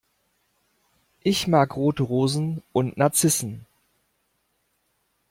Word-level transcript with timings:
Ich 1.19 1.45
mag 1.47 1.75
rote 1.75 2.01
Rosen 2.01 2.63
und 2.73 2.97
Narzissen. 2.97 3.67